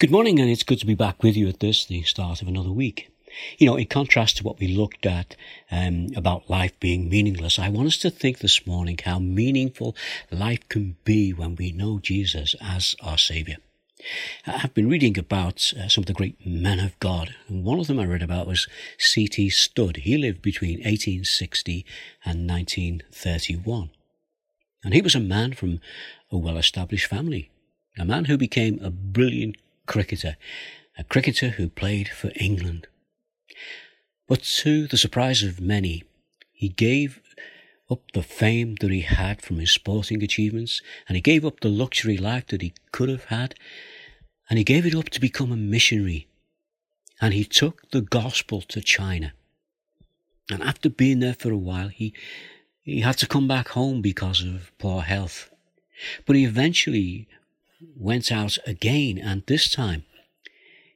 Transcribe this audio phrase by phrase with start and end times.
[0.00, 2.46] Good morning, and it's good to be back with you at this, the start of
[2.46, 3.10] another week.
[3.58, 5.34] You know, in contrast to what we looked at
[5.72, 9.96] um, about life being meaningless, I want us to think this morning how meaningful
[10.30, 13.56] life can be when we know Jesus as our Saviour.
[14.46, 17.88] I've been reading about uh, some of the great men of God, and one of
[17.88, 18.68] them I read about was
[18.98, 19.50] C.T.
[19.50, 19.96] Studd.
[19.96, 21.84] He lived between 1860
[22.24, 23.90] and 1931.
[24.84, 25.80] And he was a man from
[26.30, 27.50] a well established family,
[27.98, 29.56] a man who became a brilliant
[29.88, 30.36] cricketer,
[30.96, 32.86] a cricketer who played for England.
[34.28, 36.04] But to the surprise of many,
[36.52, 37.20] he gave
[37.90, 41.70] up the fame that he had from his sporting achievements, and he gave up the
[41.70, 43.54] luxury life that he could have had,
[44.48, 46.28] and he gave it up to become a missionary.
[47.20, 49.32] And he took the gospel to China.
[50.50, 52.14] And after being there for a while, he,
[52.82, 55.50] he had to come back home because of poor health.
[56.26, 57.28] But he eventually
[57.96, 60.04] went out again, and this time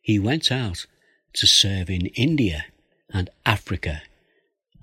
[0.00, 0.86] he went out
[1.34, 2.66] to serve in India
[3.12, 4.02] and Africa,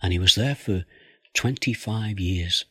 [0.01, 0.85] and he was there for
[1.33, 2.65] 25 years.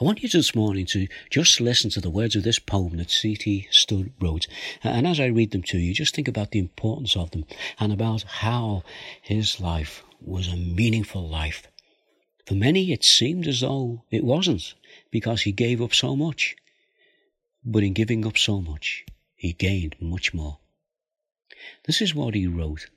[0.00, 3.10] I want you this morning to just listen to the words of this poem that
[3.10, 3.66] C.T.
[3.72, 4.46] Studd wrote.
[4.84, 7.46] And as I read them to you, just think about the importance of them
[7.80, 8.84] and about how
[9.20, 11.66] his life was a meaningful life.
[12.46, 14.74] For many, it seemed as though it wasn't
[15.10, 16.54] because he gave up so much.
[17.64, 20.58] But in giving up so much, he gained much more.
[21.86, 22.88] This is what he wrote.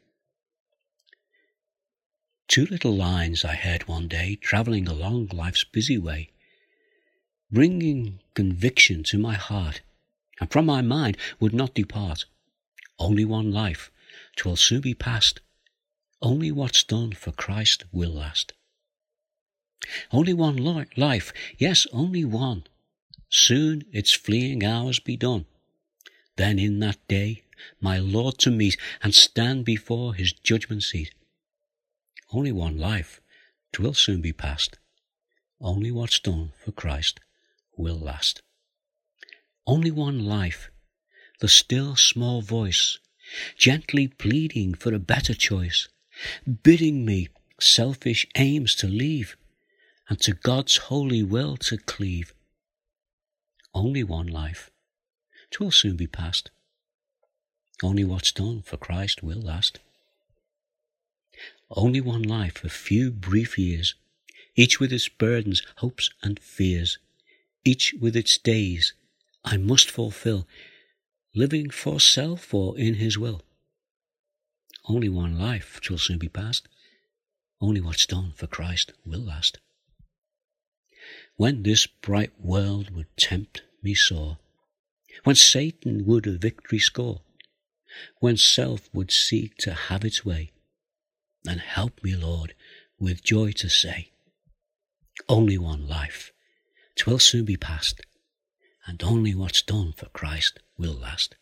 [2.48, 6.32] Two little lines I heard one day travelling along life's busy way,
[7.50, 9.82] bringing conviction to my heart,
[10.40, 12.26] and from my mind would not depart.
[13.00, 13.90] Only one life,
[14.36, 15.40] twill soon be past.
[16.22, 18.54] Only what's done for Christ will last.
[20.12, 22.66] Only one life, yes, only one.
[23.34, 25.46] Soon its fleeing hours be done.
[26.36, 27.44] Then in that day
[27.80, 31.14] my Lord to meet and stand before his judgment seat.
[32.34, 33.22] Only one life,
[33.72, 34.78] twill soon be past.
[35.62, 37.22] Only what's done for Christ
[37.78, 38.42] will last.
[39.66, 40.70] Only one life,
[41.40, 43.00] the still small voice,
[43.58, 45.88] gently pleading for a better choice,
[46.64, 47.30] bidding me
[47.62, 49.38] selfish aims to leave,
[50.10, 52.34] and to God's holy will to cleave
[53.74, 54.70] only one life.
[55.50, 56.50] Twill soon be past.
[57.84, 59.80] Only what's done for Christ will last.
[61.70, 63.96] Only one life, a few brief years,
[64.56, 66.98] each with its burdens, hopes, and fears,
[67.64, 68.94] each with its days
[69.44, 70.48] I must fulfill,
[71.34, 73.42] living for self or in His will.
[74.86, 76.68] Only one life twill soon be past.
[77.60, 79.60] Only what's done for Christ will last.
[81.42, 84.38] When this bright world would tempt me sore,
[85.24, 87.24] when Satan would a victory score,
[88.20, 90.52] when self would seek to have its way,
[91.44, 92.54] then help me, Lord,
[93.00, 94.12] with joy to say,
[95.28, 96.32] only one life,
[96.96, 98.02] twill soon be past,
[98.86, 101.34] and only what's done for Christ will last.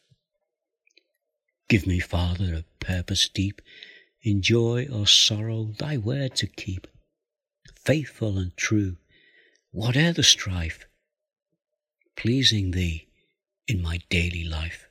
[1.68, 3.62] Give me, Father, a purpose deep,
[4.22, 6.88] in joy or sorrow, thy word to keep,
[7.76, 8.96] faithful and true,
[9.72, 10.85] whate'er the strife,
[12.16, 13.07] pleasing thee
[13.68, 14.88] in my daily life.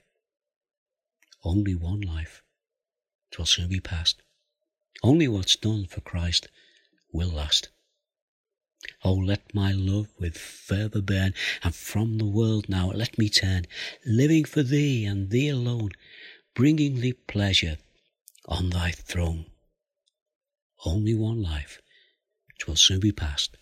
[1.42, 2.42] Only one life,
[3.30, 4.22] twill soon be past.
[5.02, 6.48] Only what's done for Christ
[7.12, 7.70] will last.
[9.04, 11.34] Oh, let my love with fervour burn,
[11.64, 13.66] and from the world now let me turn,
[14.06, 15.90] living for thee and thee alone,
[16.54, 17.78] bringing thee pleasure
[18.46, 19.46] on thy throne.
[20.84, 21.80] Only one life,
[22.58, 23.56] twill soon be past.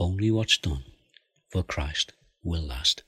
[0.00, 0.84] Only what's done
[1.50, 3.02] for Christ will last.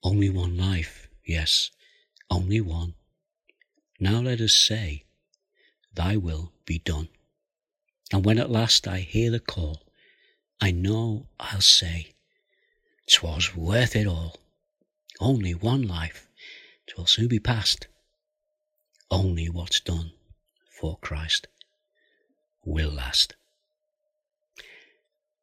[0.00, 1.72] Only one life, yes,
[2.30, 2.94] only one.
[3.98, 5.06] Now let us say,
[5.92, 7.08] Thy will be done.
[8.12, 9.82] And when at last I hear the call,
[10.60, 12.14] I know I'll say,
[13.08, 14.38] 'Twas worth it all.
[15.18, 16.28] Only one life,
[16.86, 17.88] 'twill soon be past.
[19.10, 20.12] Only what's done
[20.70, 21.48] for Christ
[22.64, 23.34] will last.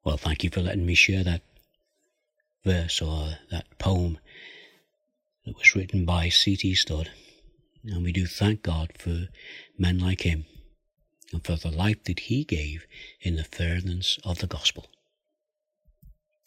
[0.03, 1.42] Well, thank you for letting me share that
[2.65, 4.18] verse or that poem
[5.45, 6.74] that was written by C.T.
[6.75, 7.12] Studd.
[7.83, 9.27] And we do thank God for
[9.77, 10.45] men like him
[11.31, 12.86] and for the life that he gave
[13.21, 14.88] in the furtherance of the gospel.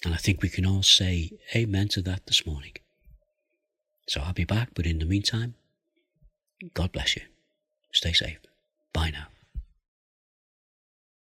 [0.04, 2.74] And I think we can all say amen to that this morning.
[4.06, 5.54] So I'll be back, but in the meantime,
[6.74, 7.22] God bless you.
[7.92, 8.38] Stay safe.
[8.92, 9.26] Bye now.